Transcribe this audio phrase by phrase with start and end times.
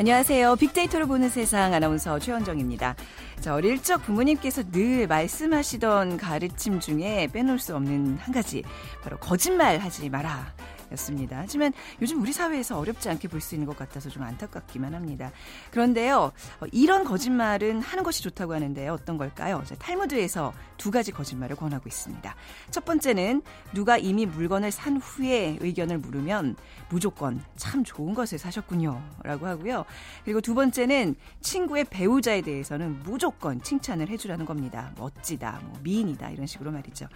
[0.00, 0.56] 안녕하세요.
[0.56, 2.96] 빅데이터로 보는 세상 아나운서 최원정입니다.
[3.40, 8.62] 자, 어릴 적 부모님께서 늘 말씀하시던 가르침 중에 빼놓을 수 없는 한 가지,
[9.02, 10.54] 바로 거짓말 하지 마라.
[10.92, 11.38] 였습니다.
[11.38, 15.32] 하지만 요즘 우리 사회에서 어렵지 않게 볼 수 있는 것 같아서 좀 안타깝기만 합니다.
[15.70, 18.92] 그런데요, 어, 이런 거짓말은 하는 것이 좋다고 하는데요.
[18.92, 19.64] 어떤 걸까요?
[19.78, 22.34] 탈무드에서 두 가지 거짓말을 권하고 있습니다.
[22.70, 23.42] 첫 번째는
[23.72, 26.56] 누가 이미 물건을 산 후에 의견을 물으면
[26.90, 29.02] 무조건 참 좋은 것을 사셨군요.
[29.22, 29.84] 라고 하고요.
[30.24, 34.92] 그리고 두 번째는 친구의 배우자에 대해서는 무조건 칭찬을 해주라는 겁니다.
[34.98, 37.06] 멋지다, 뭐 미인이다, 이런 식으로 말이죠.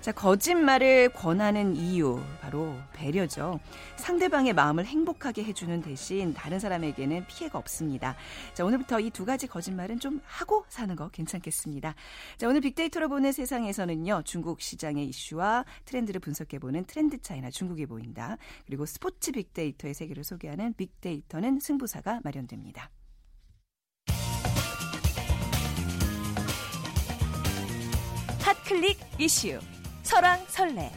[0.00, 3.58] 자, 거짓말을 권하는 이유, 바로 배려죠.
[3.96, 8.14] 상대방의 마음을 행복하게 해주는 대신 다른 사람에게는 피해가 없습니다.
[8.54, 11.94] 자, 오늘부터 이 두 가지 거짓말은 좀 하고 사는 거 괜찮겠습니다.
[12.36, 18.36] 자, 오늘 빅데이터로 보는 세상에서는요, 중국 시장의 이슈와 트렌드를 분석해보는 트렌드 차이나 중국이 보인다.
[18.66, 22.90] 그리고 스포츠 빅데이터의 세계를 소개하는 빅데이터는 승부사가 마련됩니다.
[28.42, 29.58] 핫클릭 이슈.
[30.06, 30.92] 설왕설래.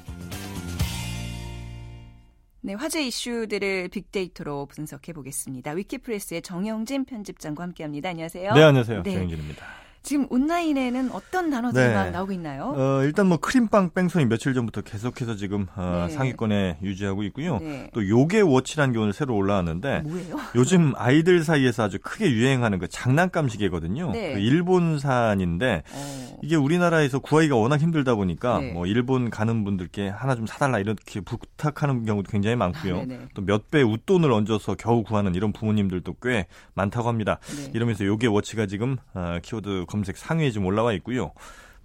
[2.61, 5.71] 네, 화제 이슈들을 빅데이터로 분석해 보겠습니다.
[5.71, 8.09] 위키프레스의 정영진 편집장과 함께합니다.
[8.09, 8.53] 안녕하세요.
[8.53, 9.01] 네, 안녕하세요.
[9.01, 9.13] 네.
[9.13, 9.65] 정영진입니다.
[10.01, 11.93] 지금 온라인에는 어떤 단어들이 네.
[11.93, 12.73] 막 나오고 있나요?
[12.75, 16.13] 어, 일단 뭐 크림빵 뺑소니 며칠 전부터 계속해서 지금 어, 네.
[16.13, 17.59] 상위권에 유지하고 있고요.
[17.59, 17.89] 네.
[17.93, 20.37] 또 요괴 워치라는 게 오늘 새로 올라왔는데 뭐예요?
[20.55, 24.11] 요즘 아이들 사이에서 아주 크게 유행하는 그 장난감 시계거든요.
[24.11, 24.33] 네.
[24.33, 26.39] 그 일본산인데 어.
[26.41, 28.71] 이게 우리나라에서 구하기가 워낙 힘들다 보니까 네.
[28.71, 32.99] 뭐 일본 가는 분들께 하나 좀 사달라 이렇게 부탁하는 경우도 굉장히 많고요.
[32.99, 37.39] 아, 또 몇 배 웃돈을 얹어서 겨우 구하는 이런 부모님들도 꽤 많다고 합니다.
[37.55, 37.71] 네.
[37.73, 41.33] 이러면서 요괴 워치가 지금 어, 키워드 검색 상위에 좀 올라와 있고요.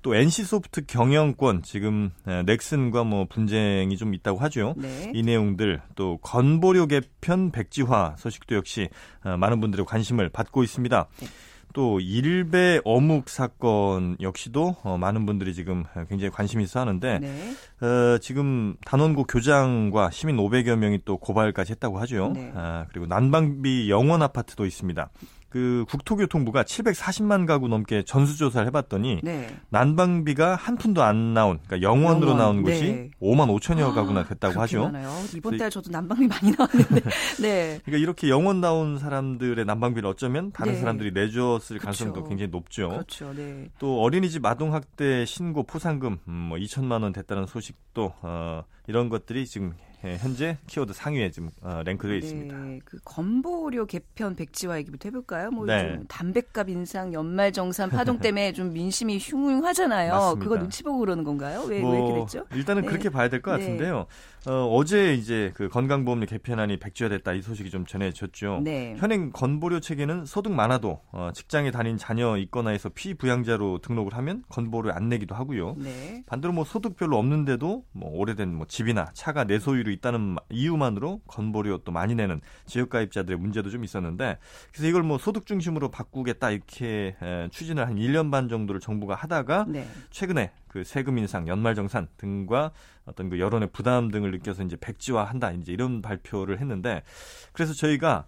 [0.03, 2.10] 또 NC소프트 경영권 지금
[2.44, 4.75] 넥슨과 뭐 분쟁이 좀 있다고 하죠.
[4.76, 5.10] 네.
[5.15, 8.91] 이 내용들 또 건보료 개편 백지화 소식도 역시
[9.25, 11.06] 어, 많은 분들의 관심을 받고 있습니다.
[11.20, 11.26] 네.
[11.72, 17.54] 또 일베 어묵 사건 역시도 어, 많은 분들이 지금 굉장히 관심 있어 하는데 네.
[17.81, 22.32] 어, 지금 단원고 교장과 시민 500여 명이 또 고발까지 했다고 하죠.
[22.34, 22.53] 네.
[22.54, 25.10] 아, 그리고 난방비 영원 아파트도 있습니다.
[25.54, 29.56] 그 국토교통부가 740만 가구 넘게 전수조사를 해봤더니 네.
[29.69, 32.38] 난방비가 한 푼도 안 나온 그러니까 영원으로 영원.
[32.38, 33.10] 나온 곳이 네.
[33.22, 34.87] 5만 5천여 아, 가구나 됐다고 하죠.
[34.87, 35.12] 많아요.
[35.32, 37.03] 이번 달 저도 난방비 많이 나왔는데.
[37.41, 37.81] 네.
[37.84, 40.81] 그러니까 이렇게 영원 나온 사람들의 난방비를 어쩌면 다른 네.
[40.81, 41.84] 사람들이 내줬을 그쵸.
[41.84, 42.88] 가능성도 굉장히 높죠.
[42.88, 43.32] 그렇죠.
[43.32, 43.69] 네.
[43.78, 49.75] 또 어린이집 아동학대 신고 포상금 음, 뭐 2천만 원 됐다는 소식도 어, 이런 것들이 지금
[50.04, 52.56] 예, 현재 키워드 상위에 지금 어, 랭크되어 네, 있습니다.
[52.84, 55.50] 그 건보료 개편 백지화 얘기부터 해볼까요?
[55.50, 55.98] 뭐 네.
[56.09, 60.12] 담배값 인상, 연말 정산 파동 때문에 좀 민심이 흉흉하잖아요.
[60.12, 60.44] 맞습니다.
[60.44, 61.65] 그거 눈치 보고 그러는 건가요?
[61.66, 62.47] 왜, 뭐 왜 이렇게 됐죠?
[62.54, 62.88] 일단은 네.
[62.88, 63.60] 그렇게 봐야 될것 네.
[63.65, 64.06] 같은데요.
[64.47, 68.60] 어, 제 이제 그 건강보험료 개편안이 백지화됐다 이 소식이 좀 전해졌죠.
[68.62, 68.94] 네.
[68.98, 74.92] 현행 건보료 체계는 소득 많아도 어, 직장에 다닌 자녀 있거나 해서 피부양자로 등록을 하면 건보료
[74.92, 75.76] 안 내기도 하고요.
[75.78, 76.22] 네.
[76.26, 81.78] 반대로 뭐 소득 별로 없는데도 뭐 오래된 뭐 집이나 차가 내 소유로 있다는 이유만으로 건보료
[81.78, 84.38] 또 많이 내는 지역가입자들의 문제도 좀 있었는데
[84.72, 89.66] 그래서 이걸 뭐 소득 중심으로 바꾸겠다 이렇게 에, 추진을 한 1년 반 정도를 정부가 하다가
[89.69, 89.88] 네.
[90.10, 92.72] 최근에 그 세금 인상, 연말 정산 등과
[93.04, 97.04] 어떤 그 여론의 부담 등을 느껴서 이제 백지화한다 이제 이런 발표를 했는데
[97.52, 98.24] 그래서 저희가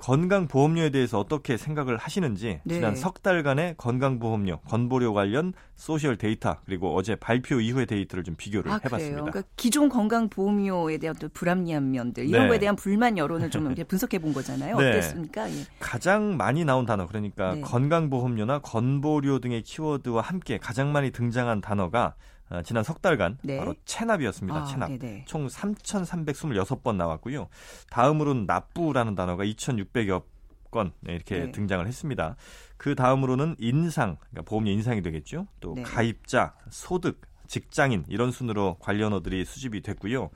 [0.00, 2.74] 건강보험료에 대해서 어떻게 생각을 하시는지 네.
[2.74, 8.72] 지난 석 달간의 건강보험료, 건보료 관련 소셜 데이터 그리고 어제 발표 이후의 데이터를 좀 비교를
[8.72, 9.22] 아, 해봤습니다.
[9.22, 12.48] 그러니까 기존 건강보험료에 대한 또 불합리한 면들 이런 네.
[12.48, 14.78] 거에 대한 불만 여론을 좀 분석해 본 거잖아요.
[14.78, 14.90] 네.
[14.90, 15.50] 어땠습니까?
[15.50, 15.54] 예.
[15.78, 17.60] 가장 많이 나온 단어 그러니까 네.
[17.60, 22.14] 건강보험료나 건보료 등의 키워드와 함께 가장 많이 등장한 단어 가
[22.50, 23.58] 어, 지난 석 달간 네.
[23.58, 24.58] 바로 체납이었습니다.
[24.58, 24.90] 아, 체납.
[24.90, 25.24] 네네.
[25.26, 27.48] 총 3,326번 나왔고요.
[27.90, 30.22] 다음으로는 납부라는 단어가 2,600여
[30.70, 31.52] 건 네, 이렇게 네.
[31.52, 32.34] 등장을 했습니다.
[32.76, 35.46] 그 다음으로는 인상, 그러니까 보험료 인상이 되겠죠.
[35.60, 35.82] 또 네.
[35.82, 40.30] 가입자, 소득, 직장인 이런 순으로 관련어들이 수집이 됐고요.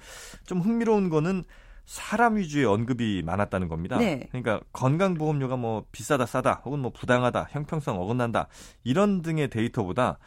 [0.46, 1.42] 좀 흥미로운 거는
[1.84, 3.96] 사람 위주의 언급이 많았다는 겁니다.
[3.98, 4.28] 네.
[4.28, 8.46] 그러니까 건강보험료가 뭐 비싸다 싸다 혹은 뭐 부당하다 형평성 어긋난다
[8.84, 10.18] 이런 등의 데이터보다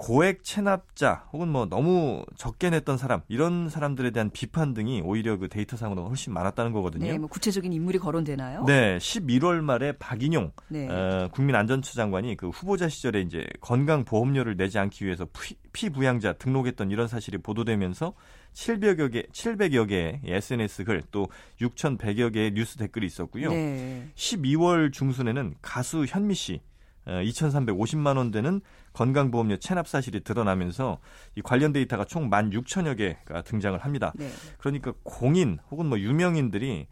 [0.00, 5.48] 고액 체납자 혹은 뭐 너무 적게 냈던 사람 이런 사람들에 대한 비판 등이 오히려 그
[5.48, 7.04] 데이터상으로 훨씬 많았다는 거거든요.
[7.04, 8.64] 네, 뭐 구체적인 인물이 거론되나요?
[8.64, 10.88] 네, 11월 말에 박인용 네.
[10.88, 17.06] 어, 국민안전처 장관이 그 후보자 시절에 이제 건강보험료를 내지 않기 위해서 피, 피부양자 등록했던 이런
[17.06, 18.14] 사실이 보도되면서
[18.54, 21.28] 700여 개 700여 개의 SNS 글 또
[21.60, 23.50] 6,100여 개의 뉴스 댓글이 있었고요.
[23.50, 24.08] 네.
[24.14, 26.60] 12월 중순에는 가수 현미 씨
[27.06, 28.60] 2,350만 원 되는
[28.94, 30.98] 건강보험료 체납 사실이 드러나면서
[31.36, 34.12] 이 관련 데이터가 총 16,000여 개가 등장을 합니다.
[34.16, 34.28] 네.
[34.58, 36.86] 그러니까 공인 혹은 뭐 유명인들이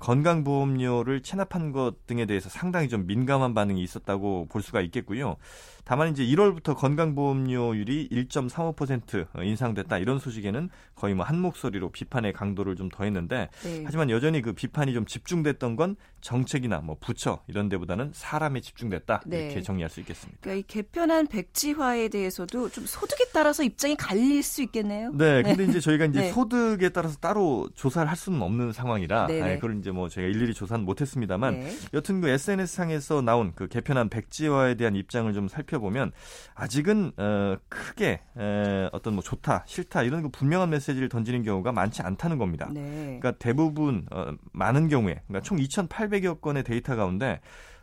[0.00, 5.36] 건강보험료를 체납한 것 등에 대해서 상당히 좀 민감한 반응이 있었다고 볼 수가 있겠고요.
[5.84, 12.88] 다만 이제 1월부터 건강보험료율이 1.35% 인상됐다 이런 소식에는 거의 뭐 한 목소리로 비판의 강도를 좀
[12.88, 13.82] 더했는데 네.
[13.84, 19.44] 하지만 여전히 그 비판이 좀 집중됐던 건 정책이나 뭐 부처 이런 데보다는 사람에 집중됐다 네.
[19.44, 20.38] 이렇게 정리할 수 있겠습니다.
[20.40, 25.12] 그러니까 이 개편한 백 지화에 대해서도 좀 소득에 따라서 입장이 갈릴 수 있겠네요.
[25.14, 25.70] 네, 근데 네.
[25.70, 26.32] 이제 저희가 이제 네.
[26.32, 29.54] 소득에 따라서 따로 조사를 할 수는 없는 상황이라 네, 네.
[29.58, 34.74] 그걸 이제 뭐 제가 일일이 조사는 못했습니다만 여튼 그 SNS 상에서 나온 그 개편한 백지화에
[34.74, 36.12] 대한 입장을 좀 살펴 살펴보면
[36.54, 42.02] 아직은 어, 크게 에, 어떤 뭐 좋다, 싫다 이런 그 분명한 메시지를 던지는 경우가 많지
[42.02, 42.68] 않다는 겁니다.
[42.72, 43.18] 네.
[43.20, 47.40] 그러니까 대부분 어, 많은 경우에 그러니까 총 2,800여 건의 데이터 가운데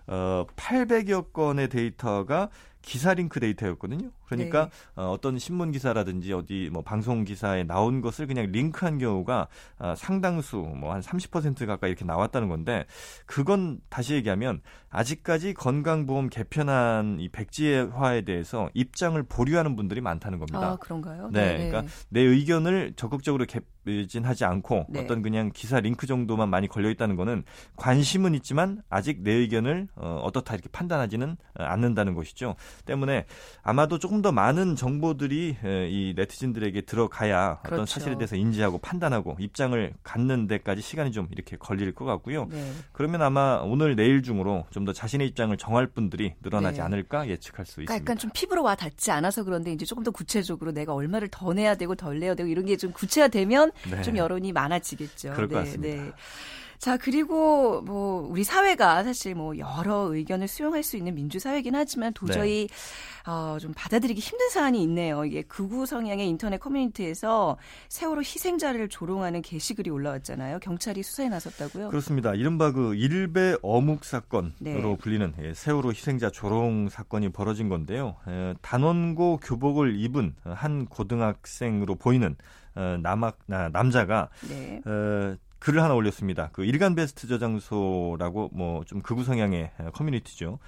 [0.07, 2.49] 어, 800여 건의 데이터가
[2.85, 4.11] 기사 링크 데이터였거든요.
[4.25, 4.71] 그러니까 네.
[4.95, 9.47] 어떤 신문 기사라든지 어디 뭐 방송 기사에 나온 것을 그냥 링크한 경우가
[9.79, 12.85] 어, 상당수 뭐 한 30% 가까이 이렇게 나왔다는 건데
[13.25, 20.71] 그건 다시 얘기하면 아직까지 건강보험 개편안 이 백지화에 대해서 입장을 보류하는 분들이 많다는 겁니다.
[20.71, 21.29] 아, 그런가요?
[21.33, 21.57] 네.
[21.57, 21.69] 네.
[21.69, 25.01] 그러니까 내 의견을 적극적으로 개진하지 않고 네.
[25.01, 27.43] 어떤 그냥 기사 링크 정도만 많이 걸려 있다는 거는
[27.75, 32.55] 관심은 있지만 아직 내 의견을 어, 어떻다 이렇게 판단하지는 않는다는 것이죠.
[32.85, 33.25] 때문에
[33.63, 35.57] 아마도 조금 더 많은 정보들이
[35.89, 37.75] 이 네티즌들에게 들어가야 그렇죠.
[37.75, 42.47] 어떤 사실에 대해서 인지하고 판단하고 입장을 갖는 데까지 시간이 좀 이렇게 걸릴 것 같고요.
[42.49, 42.71] 네.
[42.93, 46.83] 그러면 아마 오늘 내일 중으로 좀 더 자신의 입장을 정할 분들이 늘어나지 네.
[46.83, 47.95] 않을까 예측할 수 그러니까 있습니다.
[47.95, 51.73] 약간 좀 피부로 와 닿지 않아서 그런데 이제 조금 더 구체적으로 내가 얼마를 더 내야
[51.75, 54.01] 되고 덜 내야 되고 이런 게 좀 구체화되면 네.
[54.03, 55.31] 좀 여론이 많아지겠죠.
[55.33, 56.15] 그럴 것 네, 같습니다.
[56.75, 56.79] 네.
[56.79, 62.13] 자, 그리고 뭐 우리 사회가 사실 뭐 여러 의견을 수용할 수 있는 민주 사회긴 하지만
[62.13, 63.31] 도저히 네.
[63.31, 65.25] 어, 좀 받아들이기 힘든 사안이 있네요.
[65.25, 67.57] 이게 극우 성향의 인터넷 커뮤니티에서
[67.89, 70.59] 세월호 희생자를 조롱하는 게시글이 올라왔잖아요.
[70.59, 71.89] 경찰이 수사에 나섰다고요?
[71.89, 72.33] 그렇습니다.
[72.35, 74.97] 이른바 그 일베 어묵 사건으로 네.
[74.99, 78.15] 불리는 예, 세월호 희생자 조롱 사건이 벌어진 건데요.
[78.61, 82.35] 단원고 교복을 입은 한 고등학생으로 보이는
[82.75, 84.81] 어, 남학, 남자가 네.
[85.65, 86.49] 어, 글을 하나 올렸습니다.
[86.53, 90.59] 그 일간 베스트 저장소라고 뭐 좀 극우 성향의 커뮤니티죠.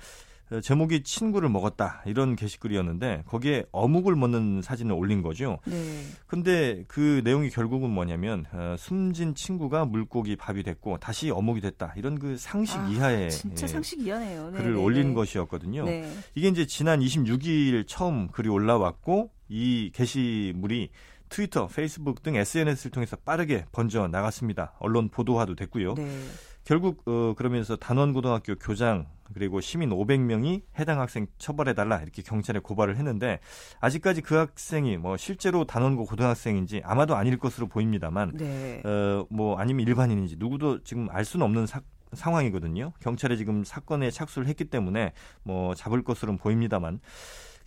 [0.49, 5.59] 어, 제목이 친구를 먹었다 이런 게시글이었는데 거기에 어묵을 먹는 사진을 올린 거죠.
[5.65, 6.01] 네.
[6.25, 12.17] 근데 그 내용이 결국은 뭐냐면 어, 숨진 친구가 물고기 밥이 됐고 다시 어묵이 됐다 이런
[12.17, 14.51] 그 상식 아, 이하의 진짜 예, 상식 이하네요.
[14.51, 15.13] 네, 글을 네, 올린 네.
[15.13, 15.83] 것이었거든요.
[15.85, 16.09] 네.
[16.33, 20.89] 이게 이제 지난 26일 처음 글이 올라왔고 이 게시물이
[21.29, 24.73] 트위터, 페이스북 등 SNS를 통해서 빠르게 번져 나갔습니다.
[24.79, 25.95] 언론 보도화도 됐고요.
[25.95, 26.21] 네.
[26.63, 33.39] 결국 어, 그러면서 단원고등학교 교장 그리고 시민 500명이 해당 학생 처벌해달라 이렇게 경찰에 고발을 했는데
[33.79, 38.81] 아직까지 그 학생이 뭐 실제로 단원고 고등학생인지 아마도 아닐 것으로 보입니다만 네.
[38.83, 41.81] 어, 뭐 아니면 일반인인지 누구도 지금 알 수는 없는 사,
[42.11, 42.91] 상황이거든요.
[42.99, 45.13] 경찰에 지금 사건에 착수를 했기 때문에
[45.43, 46.99] 뭐 잡을 것으로는 보입니다만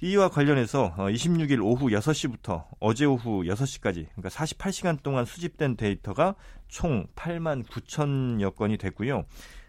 [0.02, 6.34] 이와 관련해서 26일 어, 오후 6시부터 어제 오후 6시까지 그러니까 48시간 동안 수집된 데이터가
[6.68, 9.24] 총 8만 9천여 건이 됐고요.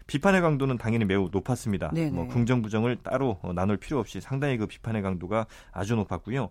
[0.06, 1.90] 비판의 강도는 당연히 매우 높았습니다.
[1.92, 2.10] 네네.
[2.10, 6.48] 뭐 긍정 부정을 따로 어, 나눌 필요 없이 상당히 그 비판의 강도가 아주 높았고요.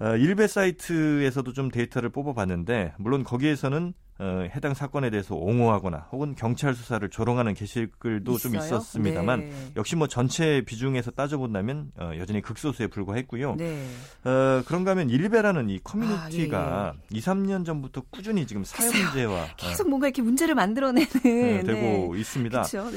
[0.00, 6.74] 어, 일베 사이트에서도 좀 데이터를 뽑아봤는데 물론 거기에서는 어, 해당 사건에 대해서 옹호하거나 혹은 경찰
[6.74, 8.52] 수사를 조롱하는 게시글도 있어요?
[8.52, 9.52] 좀 있었습니다만 네.
[9.76, 13.56] 역시 뭐 전체 비중에서 따져본다면 어, 여전히 극소수에 불과했고요.
[13.56, 13.84] 네.
[14.24, 17.18] 어, 그런가 하면 일베라는 이 커뮤니티가 아, 예, 예.
[17.18, 22.14] 2, 3년 전부터 꾸준히 지금 사회 문제와 어, 계속 뭔가 이렇게 문제를 만들어내는 네, 되고
[22.14, 22.20] 네.
[22.20, 22.62] 있습니다.
[22.62, 22.88] 그쵸?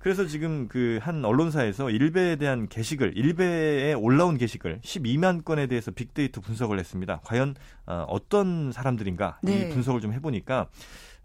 [0.00, 6.40] 그래서 지금 그 한 언론사에서 일베에 대한 게시글, 일베에 올라온 게시글 12만 건에 대해서 빅데이터
[6.40, 7.20] 분석을 했습니다.
[7.22, 7.54] 과연
[7.86, 9.68] 어, 어떤 사람들인가 이 네.
[9.70, 10.68] 분석을 좀 해보니까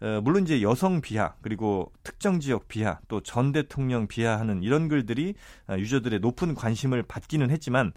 [0.01, 5.36] 어, 물론 이제 여성 비하 그리고 특정 지역 비하 또 전 대통령 비하하는 이런 글들이
[5.68, 7.94] 어, 유저들의 높은 관심을 받기는 했지만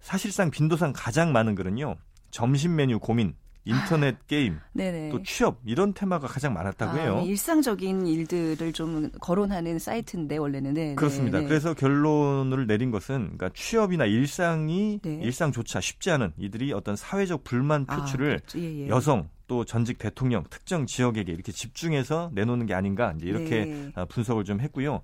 [0.00, 1.96] 사실상 빈도상 가장 많은 글은요
[2.30, 3.34] 점심 메뉴 고민
[3.70, 5.10] 인터넷 게임, 네네.
[5.10, 7.18] 또 취업 이런 테마가 가장 많았다고 해요.
[7.18, 11.40] 아, 네, 일상적인 일들을 좀 거론하는 사이트인데 원래는 네, 그렇습니다.
[11.40, 15.20] 네, 그래서 결론을 내린 것은 그러니까 취업이나 일상이 네.
[15.22, 18.88] 일상조차 쉽지 않은 이들이 어떤 사회적 불만 아, 표출을 아, 예, 예.
[18.88, 23.92] 여성 또 전직 대통령 특정 지역에게 이렇게 집중해서 내놓는 게 아닌가 이제 이렇게 네.
[23.96, 25.00] 아, 분석을 좀 했고요.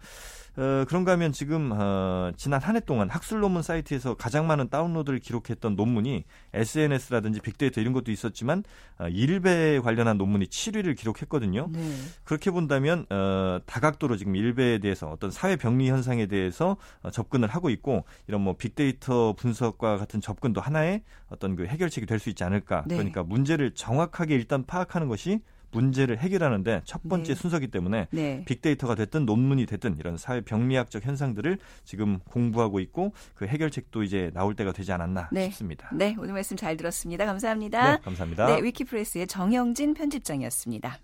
[0.57, 5.19] 어, 그런가 하면 지금 어, 지난 한 해 동안 학술 논문 사이트에서 가장 많은 다운로드를
[5.19, 8.65] 기록했던 논문이 SNS라든지 빅데이터 이런 것도 있었지만
[8.99, 11.69] 어, 일베에 관련한 논문이 7위를 기록했거든요.
[11.71, 11.95] 네.
[12.25, 17.71] 그렇게 본다면 어, 다각도로 지금 일베에 대해서 어떤 사회 병리 현상에 대해서 어, 접근을 하고
[17.71, 22.83] 있고 이런 뭐 빅데이터 분석과 같은 접근도 하나의 어떤 그 해결책이 될 수 있지 않을까.
[22.87, 22.97] 네.
[22.97, 25.41] 그러니까 문제를 정확하게 일단 파악하는 것이
[25.77, 27.41] 문제를 해결하는데 첫 번째 네.
[27.41, 28.43] 순서기 때문에 네.
[28.47, 34.57] 빅데이터가 됐든 논문이 됐든 이런 사회 병리학적 현상들을 지금 공부하고 있고 그 해결책도 이제 나올
[34.57, 35.51] 때가 되지 않았나 네.
[35.51, 35.91] 싶습니다.
[35.93, 37.27] 네, 오늘 말씀 잘 들었습니다.
[37.27, 37.97] 감사합니다.
[37.97, 38.47] 네, 감사합니다.
[38.47, 40.99] 네, 위키프레스의 정영진 편집장이었습니다.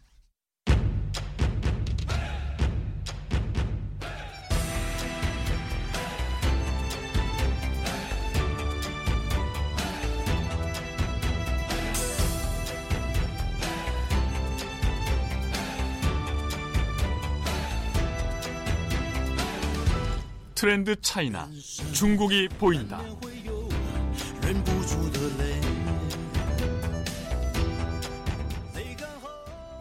[20.63, 21.51] 트렌드 차이나
[21.93, 23.01] 중국이 보인다.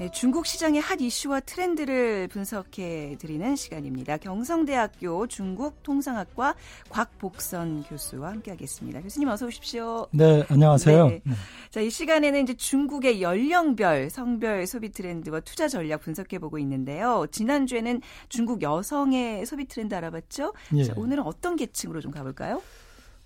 [0.01, 4.17] 네, 중국 시장의 핫 이슈와 트렌드를 분석해 드리는 시간입니다.
[4.17, 6.55] 경성대학교 중국통상학과
[6.89, 8.99] 곽복선 교수와 함께하겠습니다.
[9.01, 10.07] 교수님 어서 오십시오.
[10.09, 11.07] 네, 안녕하세요.
[11.07, 11.21] 네.
[11.69, 17.27] 자, 이 시간에는 이제 중국의 연령별, 성별 소비 트렌드와 투자 전략 분석해 보고 있는데요.
[17.29, 20.53] 지난주에는 중국 여성의 소비 트렌드 알아봤죠?
[20.77, 20.83] 예.
[20.83, 22.63] 자, 오늘은 어떤 계층으로 좀 가볼까요?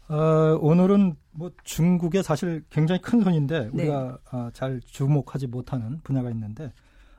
[0.07, 3.83] 어, 오늘은 뭐 중국의 사실 굉장히 큰 손인데 네.
[3.83, 6.71] 우리가 어, 잘 주목하지 못하는 분야가 있는데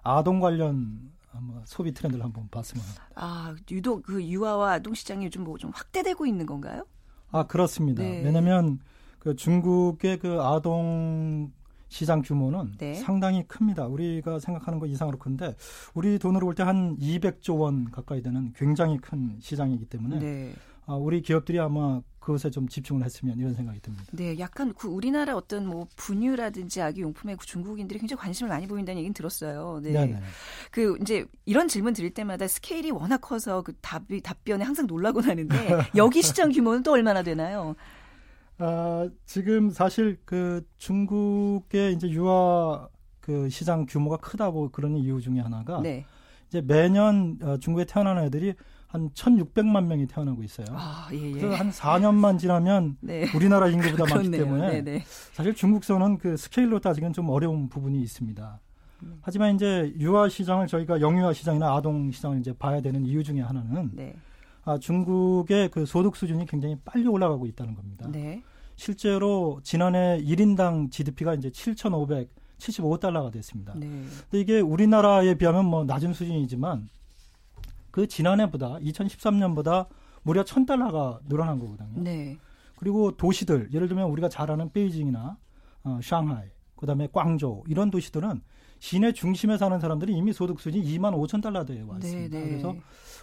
[0.02, 3.08] 아동 관련 뭐 소비 트렌드를 한번 봤으면 합니다.
[3.16, 6.86] 아, 유독 그 유아와 아동 시장이 좀 뭐좀 뭐 확대되고 있는 건가요?
[7.30, 8.02] 아, 그렇습니다.
[8.02, 8.22] 네.
[8.24, 8.78] 왜냐면
[9.18, 11.50] 그 중국의 그 아동
[11.88, 12.94] 시장 규모는 네.
[12.94, 13.86] 상당히 큽니다.
[13.86, 15.54] 우리가 생각하는 것 이상으로 큰데
[15.94, 20.52] 우리 돈으로 볼 때 한 200조 원 가까이 되는 굉장히 큰 시장이기 때문에 네.
[20.86, 24.04] 아, 우리 기업들이 아마 그것에 좀 집중을 했으면 이런 생각이 듭니다.
[24.10, 28.98] 네, 약간 그 우리나라 어떤 뭐 분유라든지 아기 용품에 그 중국인들이 굉장히 관심을 많이 보인다는
[28.98, 29.78] 얘기는 들었어요.
[29.80, 29.92] 네.
[29.92, 30.20] 네네.
[30.72, 35.54] 그 이제 이런 질문 드릴 때마다 스케일이 워낙 커서 그 답이 답변에 항상 놀라고 나는데
[35.94, 37.76] 여기 시장 규모는 또 얼마나 되나요?
[38.58, 42.88] 아, 지금 사실 그 중국의 이제 유아
[43.20, 46.04] 그 시장 규모가 크다고 그런 이유 중에 하나가 네.
[46.48, 48.54] 이제 매년 어, 중국에 태어나는 애들이
[48.86, 50.66] 한 1,600만 명이 태어나고 있어요.
[50.70, 51.32] 아, 예, 예.
[51.32, 53.26] 그래서 한 4년만 지나면 네.
[53.34, 54.82] 우리나라 인구보다 많기 때문에 네네.
[54.82, 55.04] 네.
[55.32, 58.60] 사실 중국서는 그 스케일로 따지기는 좀 어려운 부분이 있습니다.
[59.02, 59.18] 음.
[59.22, 63.90] 하지만 이제 유아 시장을 저희가 영유아 시장이나 아동 시장을 이제 봐야 되는 이유 중에 하나는
[63.92, 64.14] 네.
[64.64, 68.08] 아, 중국의 그 소득 수준이 굉장히 빨리 올라가고 있다는 겁니다.
[68.10, 68.42] 네.
[68.76, 73.74] 실제로 지난해 1인당 GDP가 이제 7,575달러가 됐습니다.
[73.76, 73.86] 네.
[73.88, 76.88] 근데 이게 우리나라에 비하면 뭐 낮은 수준이지만
[77.96, 79.86] 그 지난해보다 2013년보다
[80.22, 82.02] 무려 1000달러가 늘어난 거거든요.
[82.02, 82.36] 네.
[82.76, 85.38] 그리고 도시들 예를 들면 우리가 잘 아는 베이징이나
[85.84, 88.42] 어, 샹하이, 그다음에 광저우 이런 도시들은
[88.80, 92.36] 시내 중심에 사는 사람들이 이미 소득 수준이 2만 5천 달러대에 와 있습니다.
[92.36, 92.50] 네, 네.
[92.50, 92.76] 그래서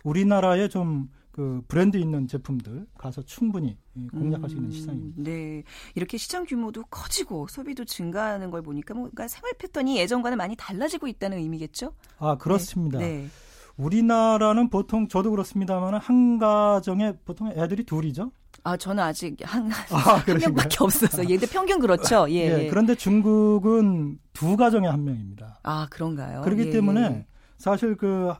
[0.04, 3.78] 우리나라에 좀그 브랜드 있는 제품들 가서 충분히
[4.10, 5.22] 공략할 수 있는 음, 시장입니다.
[5.22, 5.62] 네,
[5.94, 11.38] 이렇게 시장 규모도 커지고 소비도 증가하는 걸 보니까 뭔가 생활 패턴이 예전과는 많이 달라지고 있다는
[11.38, 11.94] 의미겠죠?
[12.18, 12.98] 아 그렇습니다.
[12.98, 13.18] 네.
[13.18, 13.30] 네.
[13.78, 18.32] 우리나라는 보통 저도 그렇습니다만 한 가정에 보통 애들이 둘이죠.
[18.64, 21.24] 아, 저는 아직 한, 아, 한 명밖에 없어서.
[21.24, 22.30] 예, 근데 평균 그렇죠.
[22.30, 22.68] 예, 예, 예.
[22.70, 25.60] 그런데 중국은 두 가정에 한 명입니다.
[25.64, 26.42] 아, 그런가요?
[26.44, 27.26] 그렇기 예, 때문에 예.
[27.58, 28.34] 사실 그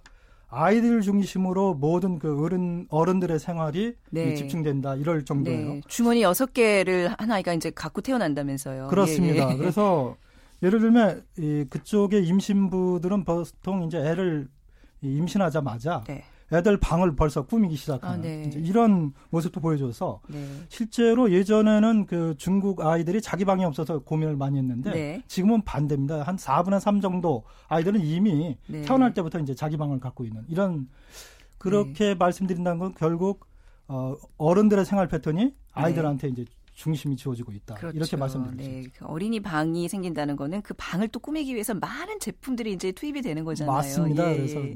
[0.48, 4.36] 아이들 중심으로 모든 그 어른 어른들의 생활이 네.
[4.36, 5.74] 집중된다 이럴 정도예요.
[5.74, 5.82] 네.
[5.88, 8.88] 주머니 여섯 개를 한 아이가 이제 갖고 태어난다면서요.
[8.88, 9.50] 그렇습니다.
[9.50, 9.58] 예, 예.
[9.58, 10.16] 그래서
[10.62, 14.48] 예를 들면 이 그쪽의 임신부들은 보통 이제 애를
[15.10, 16.24] 임신하자마자 네.
[16.52, 18.52] 애들 방을 벌써 꾸미기 시작하는 아, 네.
[18.56, 20.46] 이런 모습도 보여줘서 네.
[20.70, 25.24] 실제로 예전에는 그 중국 아이들이 자기 방이 없어서 고민을 많이 했는데 네.
[25.28, 26.24] 지금은 반대입니다.
[26.24, 28.84] 한 4분의 3 정도 아이들은 이미 네.
[28.84, 30.88] 태어날 때부터 이제 자기 방을 갖고 있는 이런
[31.58, 32.16] 그렇게 네.
[32.16, 33.48] 말씀드린다는 건 결국
[33.88, 35.54] 어, 어른들의 생활 패턴이 네.
[35.74, 37.76] 아이들한테 이제 중심이 지어지고 있다.
[37.76, 37.96] 그렇죠.
[37.96, 38.70] 이렇게 말씀드리죠.
[38.70, 38.84] 네.
[38.98, 43.44] 그 어린이 방이 생긴다는 거는 그 방을 또 꾸미기 위해서 많은 제품들이 이제 투입이 되는
[43.44, 43.76] 거잖아요.
[43.76, 44.32] 맞습니다.
[44.32, 44.38] 예.
[44.38, 44.76] 그래서 네.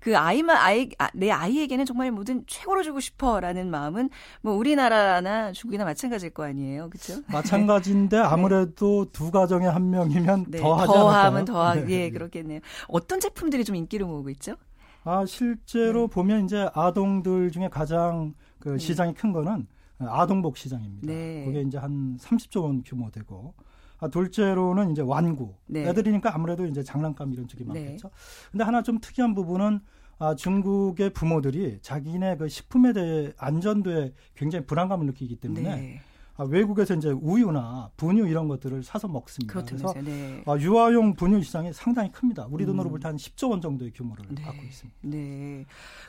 [0.00, 4.08] 그 아이만 아이 아, 내 아이에게는 정말 모든 최고로 주고 싶어라는 마음은
[4.40, 7.20] 뭐 우리나라나 중국이나 마찬가지일 거 아니에요, 그렇죠?
[7.28, 8.22] 마찬가지인데 네.
[8.22, 9.10] 아무래도 네.
[9.12, 10.58] 두 가정에 한 명이면 네.
[10.58, 11.86] 더 하지 더 하면 더 하, 네.
[11.90, 12.60] 예, 그렇겠네요.
[12.88, 14.56] 어떤 제품들이 좀 인기를 모으고 있죠?
[15.04, 16.14] 아 실제로 네.
[16.14, 19.66] 보면 이제 아동들 중에 가장 그 시장이 큰 거는
[19.98, 21.06] 아동복 시장입니다.
[21.06, 21.44] 네.
[21.44, 23.54] 그게 이제 한 30조 원 규모 되고
[23.98, 25.54] 아, 둘째로는 이제 완구.
[25.66, 25.88] 네.
[25.88, 27.68] 애들이니까 아무래도 이제 장난감 이런 쪽이 네.
[27.68, 28.08] 많겠죠.
[28.08, 28.14] 네.
[28.50, 29.80] 근데 하나 좀 특이한 부분은
[30.18, 36.00] 아, 중국의 부모들이 자기네 그 식품에 대해 안전도에 굉장히 불안감을 느끼기 때문에 네.
[36.36, 39.62] 아, 외국에서 이제 우유나 분유 이런 것들을 사서 먹습니다.
[39.62, 40.42] 그래서 네.
[40.46, 42.46] 아, 유아용 분유 시장이 상당히 큽니다.
[42.50, 42.90] 우리 돈으로 음.
[42.90, 44.42] 볼때 한 10조 원 정도의 규모를 네.
[44.42, 44.98] 갖고 있습니다.
[45.02, 45.64] 네.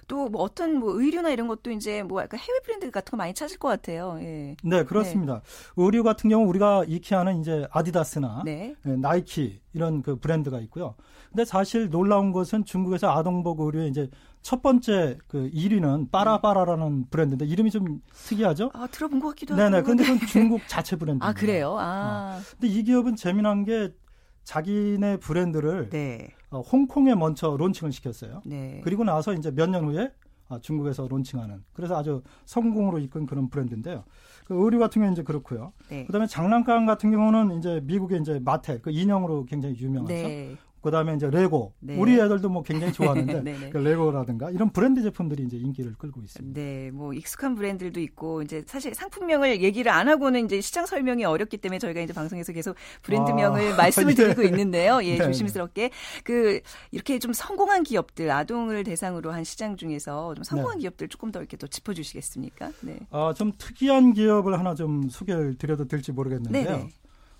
[0.07, 3.33] 또 뭐 어떤 뭐 의류나 이런 것도 이제 뭐 약간 해외 브랜드 같은 거 많이
[3.33, 4.17] 찾을 것 같아요.
[4.19, 4.55] 예.
[4.63, 5.35] 네, 그렇습니다.
[5.35, 5.41] 네.
[5.77, 8.75] 의류 같은 경우 우리가 익히하는 이제 아디다스나 네.
[8.85, 10.95] 예, 나이키 이런 그 브랜드가 있고요.
[11.29, 14.09] 근데 사실 놀라운 것은 중국에서 아동복 의류에 이제
[14.47, 18.71] 첫 번째 그 1위는 빠라빠라라는 브랜드인데 이름이 좀 특이하죠?
[18.73, 19.61] 아 들어본 것 같기도 하고.
[19.61, 19.81] 네네.
[19.83, 21.21] 근데 그건 중국 자체 브랜드.
[21.21, 21.75] 아 그래요?
[21.77, 22.39] 아.
[22.39, 22.41] 어.
[22.53, 23.89] 근데 이 기업은 재미난 게
[24.45, 26.29] 자기네 브랜드를 네.
[26.49, 28.41] 어, 홍콩에 먼저 론칭을 시켰어요.
[28.45, 28.79] 네.
[28.85, 30.13] 그리고 나서 이제 몇 년 후에
[30.47, 34.05] 아, 중국에서 론칭하는 그래서 아주 성공으로 이끈 그런 브랜드인데요.
[34.45, 35.73] 그 의류 같은 경우는 이제 그렇고요.
[35.89, 36.05] 네.
[36.05, 40.13] 그다음에 장난감 같은 경우는 이제 미국의 이제 마텔 그 인형으로 굉장히 유명하죠.
[40.13, 40.55] 네.
[40.87, 41.97] 그다음에 이제 레고 네.
[41.97, 43.69] 우리 애들도 뭐 굉장히 좋아하는데 네, 네.
[43.69, 46.59] 그 레고라든가 이런 브랜드 제품들이 이제 인기를 끌고 있습니다.
[46.59, 51.57] 네, 뭐 익숙한 브랜드들도 있고 이제 사실 상품명을 얘기를 안 하고는 이제 시장 설명이 어렵기
[51.57, 54.15] 때문에 저희가 이제 방송에서 계속 브랜드명을 아, 말씀을 예.
[54.15, 55.03] 드리고 있는데요.
[55.03, 55.23] 예, 네.
[55.25, 55.91] 조심스럽게
[56.23, 60.83] 그 이렇게 좀 성공한 기업들 아동을 대상으로 한 시장 중에서 좀 성공한 네.
[60.83, 62.71] 기업들 조금 더 이렇게 또 짚어 주시겠습니까?
[62.81, 62.99] 네.
[63.11, 66.63] 아, 좀 특이한 기업을 하나 좀 소개를 드려도 될지 모르겠는데요.
[66.63, 66.89] 네네.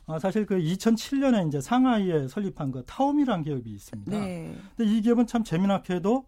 [0.07, 4.11] 아, 사실 그 2007년에 이제 상하이에 설립한 그 타오미라는 기업이 있습니다.
[4.11, 4.55] 네.
[4.75, 6.25] 근데 이 기업은 참 재미나게도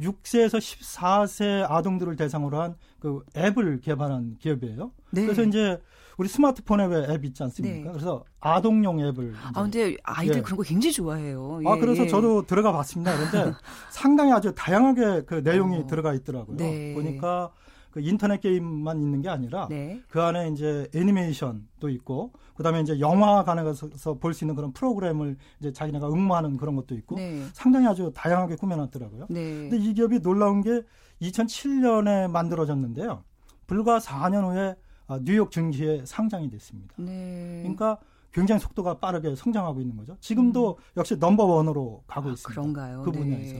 [0.00, 4.92] 6세에서 14세 아동들을 대상으로 한 그 앱을 개발한 기업이에요.
[5.10, 5.22] 네.
[5.22, 5.76] 그래서 이제
[6.18, 7.76] 우리 스마트폰에 왜 앱 있지 않습니까?
[7.86, 7.90] 네.
[7.90, 9.34] 그래서 아동용 앱을.
[9.54, 10.40] 아, 근데 아이들 예.
[10.40, 11.58] 그런 거 굉장히 좋아해요.
[11.58, 12.06] 아, 예, 아, 그래서 예.
[12.06, 13.12] 저도 들어가 봤습니다.
[13.16, 13.52] 그런데
[13.90, 15.86] 상당히 아주 다양하게 그 내용이 어.
[15.88, 16.56] 들어가 있더라고요.
[16.58, 16.94] 네.
[16.94, 17.50] 보니까
[17.92, 20.00] 그 인터넷 게임만 있는 게 아니라 네.
[20.08, 25.72] 그 안에 이제 애니메이션도 있고 그다음에 이제 영화관에 가서 볼 수 있는 그런 프로그램을 이제
[25.72, 27.44] 자기네가 응모하는 그런 것도 있고 네.
[27.52, 29.26] 상당히 아주 다양하게 꾸며놨더라고요.
[29.30, 29.68] 네.
[29.68, 30.82] 근데 이 기업이 놀라운 게
[31.20, 33.22] 2007년에 만들어졌는데요.
[33.66, 34.74] 불과 4년 후에
[35.06, 36.94] 아, 뉴욕 증시에 상장이 됐습니다.
[36.98, 37.60] 네.
[37.62, 37.98] 그러니까
[38.32, 40.16] 굉장히 속도가 빠르게 성장하고 있는 거죠.
[40.20, 40.82] 지금도 음.
[40.96, 42.48] 역시 넘버 원으로 가고 아, 있습니다.
[42.60, 43.02] 그런가요?
[43.02, 43.18] 그 네.
[43.18, 43.56] 분야에서.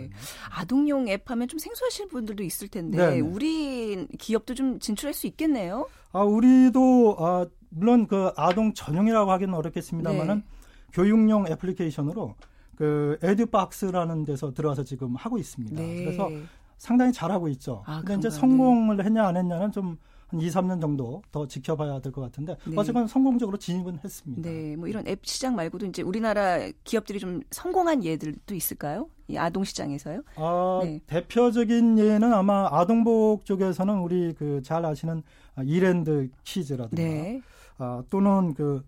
[0.51, 3.21] 아동용 앱 하면 좀 생소하실 분들도 있을 텐데 네네.
[3.21, 5.87] 우리 기업도 좀 진출할 수 있겠네요.
[6.13, 10.45] 아, 우리도 아, 물론 그 아동 전용이라고 하기는 어렵겠습니다만은 네.
[10.93, 12.35] 교육용 애플리케이션으로
[12.75, 15.81] 그 에듀박스라는 데서 들어와서 지금 하고 있습니다.
[15.81, 16.05] 네.
[16.05, 16.31] 그래서
[16.79, 17.83] 상당히 잘하고 있죠.
[17.87, 19.05] 아, 근데 이제 성공을 네.
[19.05, 19.99] 했냐 안 했냐는 좀
[20.33, 22.75] 한 2, 3년 정도 더 지켜봐야 될 것 같은데 네.
[22.77, 24.49] 어쨌건 성공적으로 진입은 했습니다.
[24.51, 29.09] 네, 뭐 이런 앱 시장 말고도 이제 우리나라 기업들이 좀 성공한 예들도 있을까요?
[29.29, 30.23] 이 아동 시장에서요?
[30.37, 31.01] 아, 네.
[31.07, 35.23] 대표적인 예는 아마 아동복 쪽에서는 우리 그 잘 아시는
[35.65, 37.41] 이랜드 키즈라든가 네.
[37.79, 38.85] 아, 또는 그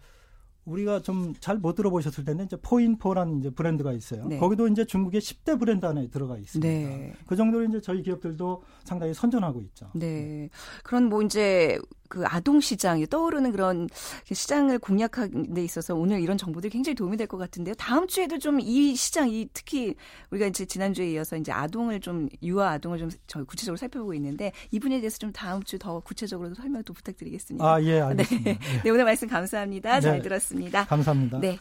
[0.64, 4.27] 우리가 좀 잘 못 들어보셨을 텐데 이제 포인포라는 이제 브랜드가 있어요.
[4.27, 4.38] 네.
[4.38, 6.68] 거기도 이제 중국의 10대 브랜드 안에 들어가 있습니다.
[6.68, 7.12] 네.
[7.27, 9.90] 그 정도로 이제 저희 기업들도 상당히 선전하고 있죠.
[9.94, 10.48] 네.
[10.83, 11.79] 그런 뭐 이제
[12.14, 13.88] 그 아동 시장이 떠오르는 그런
[14.33, 17.74] 시장을 공략하는 데 있어서 오늘 이런 정보들이 굉장히 도움이 될 것 같은데요.
[17.74, 19.94] 다음 주에도 좀 이 시장 이 특히
[20.31, 25.00] 우리가 이제 지난주에 이어서 이제 아동을 좀 유아 아동을 좀 구체적으로 살펴보고 있는데 이 분에
[25.00, 27.64] 대해서 좀 다음 주 더 구체적으로 설명 도 부탁드리겠습니다.
[27.66, 28.50] 아, 예, 알겠습니다.
[28.53, 28.59] 네.
[28.85, 28.90] 네.
[28.90, 30.00] 오늘 말씀 감사합니다.
[30.00, 30.22] 잘 네.
[30.22, 30.85] 들었습니다.
[30.87, 31.40] 감사합니다.
[31.40, 31.59] 네.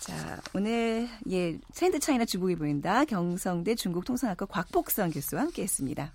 [0.00, 3.04] 자, 오늘 예, 트렌드 차이나 주목이 보인다.
[3.04, 6.12] 경성대 중국통상학과 곽복선 교수와 함께 했습니다.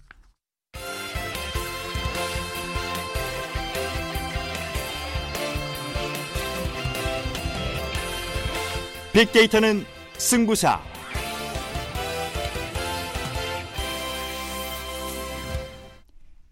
[9.14, 9.86] 빅데이터는
[10.18, 10.80] 승부사.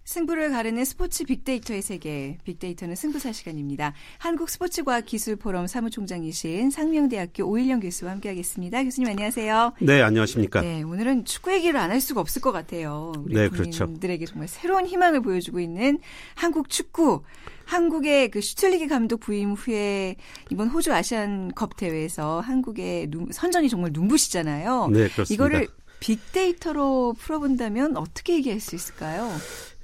[0.05, 3.93] 승부를 가르는 스포츠 빅데이터의 세계, 빅데이터는 승부사 시간입니다.
[4.17, 8.83] 한국 스포츠과학기술포럼 사무총장이신 상명대학교 오일영 교수와 함께하겠습니다.
[8.83, 9.73] 교수님 안녕하세요.
[9.81, 10.61] 네, 안녕하십니까.
[10.61, 13.11] 네, 오늘은 축구 얘기를 안 할 수가 없을 것 같아요.
[13.25, 13.85] 우리 네, 그렇죠.
[13.85, 15.99] 국민들에게 정말 새로운 희망을 보여주고 있는
[16.35, 17.21] 한국 축구.
[17.67, 20.15] 한국의 그 슈틀리기 감독 부임 후에
[20.49, 24.89] 이번 호주 아시안컵 대회에서 한국의 선전이 정말 눈부시잖아요.
[24.91, 25.33] 네, 그렇습니다.
[25.33, 25.67] 이거를
[25.99, 29.29] 빅데이터로 풀어본다면 어떻게 얘기할 수 있을까요?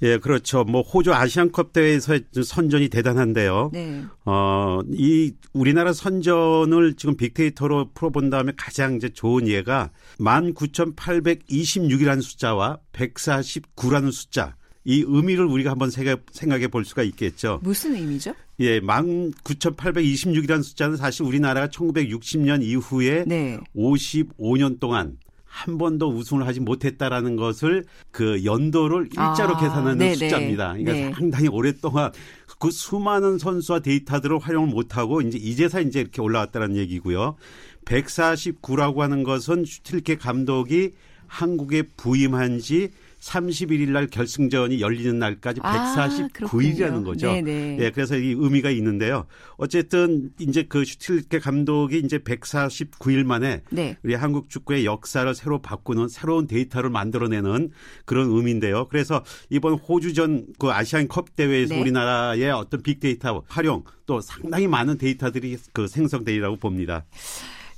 [0.02, 0.64] 예, 그렇죠.
[0.64, 3.70] 뭐 호주 아시안컵 대회에서 선전이 대단한데요.
[3.72, 4.04] 네.
[4.24, 14.12] 어, 이 우리나라 선전을 지금 빅데이터로 풀어본 다음에 가장 이제 좋은 예가 19,826이라는 숫자와 149라는
[14.12, 14.56] 숫자.
[14.84, 17.60] 이 의미를 우리가 한번 생각해 볼 수가 있겠죠.
[17.62, 18.34] 무슨 의미죠?
[18.60, 23.58] 예, 19,826이라는 숫자는 사실 우리나라가 1960년 이후에 네.
[23.74, 25.16] 55년 동안
[25.54, 30.14] 한 번도 우승을 하지 못했다라는 것을 그 연도를 일자로 아, 계산하는 네네.
[30.16, 30.72] 숫자입니다.
[30.72, 31.12] 그러니까 네.
[31.14, 32.10] 상당히 오랫동안
[32.58, 37.36] 그 수많은 선수와 데이터들을 활용을 못하고 이제 이제서 이제 이렇게 올라왔다는 얘기고요.
[37.84, 40.92] 149라고 하는 것은 슈틸케 감독이
[41.28, 42.90] 한국에 부임한 지
[43.24, 47.32] 31일 날 결승전이 열리는 날까지 149일이라는 아, 거죠.
[47.32, 47.78] 네네.
[47.80, 49.26] 예, 그래서 이 의미가 있는데요.
[49.56, 53.96] 어쨌든 이제 그 슈틸케 감독이 이제 149일 만에 네.
[54.02, 57.70] 우리 한국 축구의 역사를 새로 바꾸는 새로운 데이터를 만들어내는
[58.04, 58.88] 그런 의미인데요.
[58.88, 61.80] 그래서 이번 호주전 그 아시안컵 대회에서 네.
[61.80, 67.06] 우리나라의 어떤 빅데이터 활용 또 상당히 많은 데이터들이 그 생성되리라고 봅니다.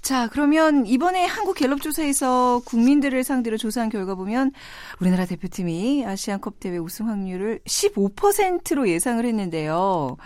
[0.06, 4.52] 자, 그러면 이번에 한국 갤럽 조사에서 국민들을 상대로 조사한 결과 보면
[5.00, 10.16] 우리나라 대표팀이 아시안컵 대회 우승 확률을 15%로 예상을 했는데요.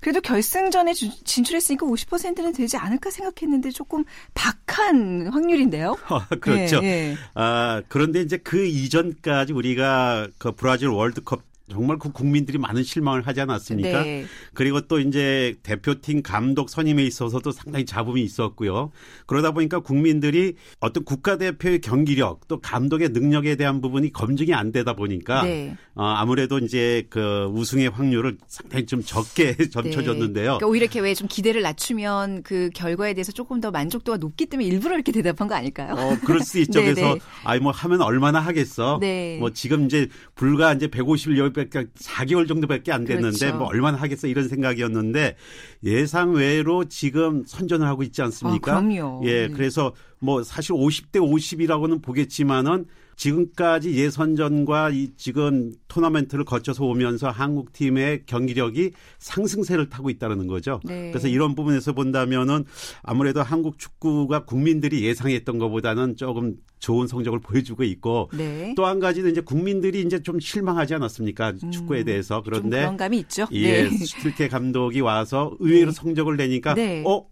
[0.00, 5.96] 그래도 결승전에 진출했으니까 50%는 되지 않을까 생각했는데 조금 박한 확률인데요.
[6.06, 6.80] 아, 그렇죠.
[6.80, 7.16] 네, 네.
[7.34, 13.40] 아, 그런데 이제 그 이전까지 우리가 그 브라질 월드컵 정말 그 국민들이 많은 실망을 하지
[13.40, 14.02] 않았습니까?
[14.04, 14.24] 네.
[14.54, 18.92] 그리고 또 이제 대표팀 감독 선임에 있어서도 상당히 잡음이 있었고요.
[19.26, 25.42] 그러다 보니까 국민들이 어떤 국가대표의 경기력 또 감독의 능력에 대한 부분이 검증이 안 되다 보니까
[25.42, 25.76] 네.
[25.94, 30.42] 어, 아무래도 이제 그 우승의 확률을 상당히 좀 적게 점쳐졌는데요.
[30.52, 30.58] 네.
[30.58, 34.68] 그러니까 오히려 이렇게 왜 좀 기대를 낮추면 그 결과에 대해서 조금 더 만족도가 높기 때문에
[34.68, 35.94] 일부러 이렇게 대답한 거 아닐까요?
[35.94, 36.78] 어, 그럴 수 있죠.
[36.80, 37.20] 네, 그래서 네.
[37.42, 38.98] 아이 뭐 하면 얼마나 하겠어.
[39.00, 39.38] 네.
[39.38, 43.58] 뭐 지금 이제 불과 이제 150여 4개월 정도밖에 안 됐는데 그렇죠.
[43.58, 45.36] 뭐 얼마나 하겠어 이런 생각이었는데
[45.84, 48.76] 예상 외로 지금 선전을 하고 있지 않습니까?
[48.76, 49.22] 아, 그럼요.
[49.24, 49.48] 예, 네.
[49.48, 52.86] 그래서 뭐 사실 50대 50이라고는 보겠지만은
[53.16, 60.80] 지금까지 예선전과 이 지금 토너멘트를 거쳐서 오면서 한국 팀의 경기력이 상승세를 타고 있다는 거죠.
[60.84, 61.10] 네.
[61.10, 62.64] 그래서 이런 부분에서 본다면은
[63.02, 68.74] 아무래도 한국 축구가 국민들이 예상했던 것보다는 조금 좋은 성적을 보여주고 있고 네.
[68.76, 73.46] 또한 가지는 이제 국민들이 이제 좀 실망하지 않았습니까 음, 축구에 대해서 그런데 그런 감이 있죠.
[73.52, 73.90] 예, 네.
[73.90, 75.96] 슈틸케 감독이 와서 의외로 네.
[75.96, 77.02] 성적을 내니까 네.
[77.06, 77.26] 어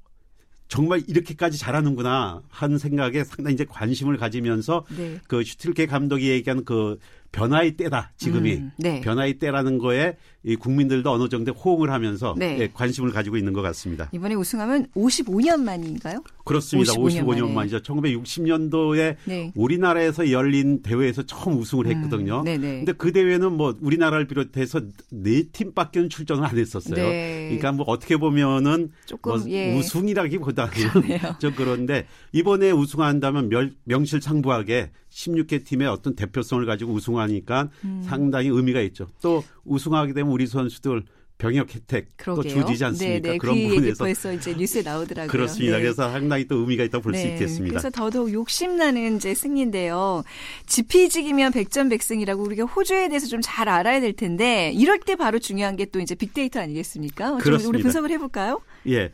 [0.68, 5.20] 정말 이렇게까지 잘하는구나 하는 생각에 상당히 이제 관심을 가지면서 네.
[5.28, 6.98] 그 슈틸케 감독이 얘기한 그
[7.34, 9.00] 변화의 때다 지금이 음, 네.
[9.00, 12.58] 변화의 때라는 거에 이 국민들도 어느 정도 호응을 하면서 네.
[12.60, 14.08] 예, 관심을 가지고 있는 것 같습니다.
[14.12, 16.22] 이번에 우승하면 55년 만인가요?
[16.44, 16.92] 그렇습니다.
[16.92, 17.78] 55년, 55년 만이죠.
[17.80, 19.52] 1960년도에 네.
[19.56, 22.40] 우리나라에서 열린 대회에서 처음 우승을 음, 했거든요.
[22.40, 26.94] 음, 그런데 그 대회는 뭐 우리나라를 비롯해서 네 팀밖에는 출전을 안 했었어요.
[26.94, 27.46] 네.
[27.46, 29.76] 그러니까 뭐 어떻게 보면은 조금 뭐 예.
[29.76, 30.72] 우승이라기보다는
[31.40, 33.50] 좀 그런데 이번에 우승한다면
[33.84, 38.02] 명실상부하게 16개 팀의 어떤 대표성을 가지고 우승하니까 음.
[38.06, 39.06] 상당히 의미가 있죠.
[39.22, 41.04] 또 우승하게 되면 우리 선수들
[41.36, 42.42] 병역 혜택 그러게요.
[42.42, 43.20] 또 주지지 않습니까?
[43.22, 43.38] 네네.
[43.38, 45.30] 그런 그 부분에서 벌써 이제 뉴스에 나오더라고요.
[45.30, 45.76] 그렇습니다.
[45.78, 45.82] 네.
[45.82, 47.32] 그래서 상당히 또 의미가 있다고 볼수 네.
[47.32, 47.72] 있겠습니다.
[47.72, 50.22] 그래서 더더욱 욕심나는 이제 승리인데요.
[50.66, 55.84] 지피지기면 백전백승이라고 우리가 호주에 대해서 좀 잘 알아야 될 텐데 이럴 때 바로 중요한 게
[55.86, 57.36] 또 이제 빅데이터 아니겠습니까?
[57.38, 57.68] 그렇습니다.
[57.68, 58.60] 우리 분석을 해볼까요?
[58.88, 59.10] 예.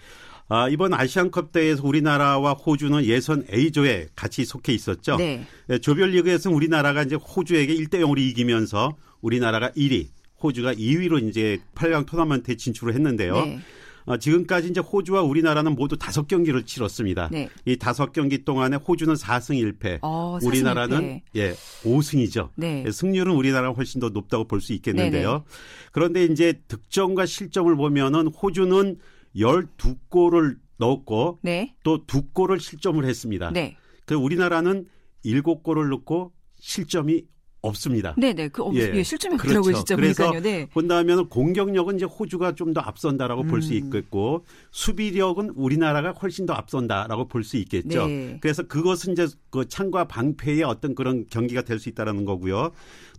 [0.52, 5.16] 아, 이번 아시안컵 대회에서 우리나라와 호주는 예선 A조에 같이 속해 있었죠.
[5.16, 5.46] 네.
[5.68, 10.08] 네 조별리그에서 우리나라가 이제 호주에게 1대 0으로 이기면서 우리나라가 1위,
[10.42, 13.34] 호주가 2위로 이제 8강 토너먼트에 진출을 했는데요.
[13.34, 13.60] 네.
[14.06, 17.28] 어, 지금까지 이제 호주와 우리나라는 모두 다섯 경기를 치렀습니다.
[17.30, 17.48] 네.
[17.64, 21.22] 이 다섯 경기 동안에 호주는 4승 1패, 어, 우리나라는 1패.
[21.36, 21.52] 예
[21.84, 22.48] 5승이죠.
[22.56, 22.82] 네.
[22.84, 25.30] 예, 승률은 우리나라가 훨씬 더 높다고 볼 수 있겠는데요.
[25.30, 25.44] 네네.
[25.92, 28.96] 그런데 이제 득점과 실점을 보면은 호주는
[29.36, 31.74] 12골을 넣었고 네.
[31.84, 33.50] 또 2골을 실점을 했습니다.
[33.50, 33.76] 네.
[34.06, 34.86] 그 우리나라는
[35.24, 37.24] 7골을 넣고 실점이
[37.62, 38.14] 없습니다.
[38.16, 38.48] 네 네.
[38.48, 38.90] 그, 예.
[38.94, 39.78] 예, 실점이 없더라고요, 그렇죠.
[39.80, 40.42] 진짜 그래서 보니까요.
[40.42, 40.66] 네.
[40.70, 43.48] 본다면 공격력은 이제 호주가 좀 더 앞선다라고 음.
[43.48, 48.06] 볼수 있겠고 수비력은 우리나라가 훨씬 더 앞선다라고 볼 수 있겠죠.
[48.06, 48.38] 네.
[48.40, 52.70] 그래서 그것은 이제 그 창과 방패의 어떤 그런 경기가 될 수 있다라는 거고요.